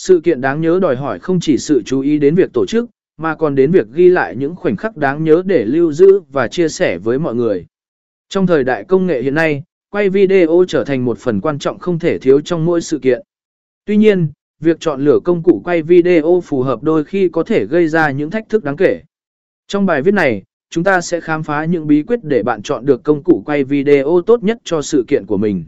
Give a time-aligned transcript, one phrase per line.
[0.00, 2.90] Sự kiện đáng nhớ đòi hỏi không chỉ sự chú ý đến việc tổ chức,
[3.16, 6.48] mà còn đến việc ghi lại những khoảnh khắc đáng nhớ để lưu giữ và
[6.48, 7.66] chia sẻ với mọi người.
[8.28, 11.78] Trong thời đại công nghệ hiện nay, quay video trở thành một phần quan trọng
[11.78, 13.22] không thể thiếu trong mỗi sự kiện.
[13.84, 14.28] Tuy nhiên,
[14.60, 18.10] việc chọn lựa công cụ quay video phù hợp đôi khi có thể gây ra
[18.10, 19.02] những thách thức đáng kể.
[19.68, 22.86] Trong bài viết này, chúng ta sẽ khám phá những bí quyết để bạn chọn
[22.86, 25.64] được công cụ quay video tốt nhất cho sự kiện của mình.